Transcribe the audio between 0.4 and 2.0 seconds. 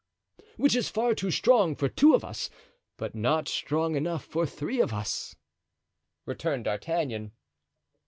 "Which is far too strong for